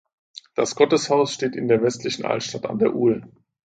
Das 0.55 0.73
Gotteshaus 0.75 1.31
steht 1.31 1.55
in 1.55 1.67
der 1.67 1.83
westlichen 1.83 2.25
Altstadt 2.25 2.65
an 2.65 2.79
der 2.79 2.95
ul. 2.95 3.21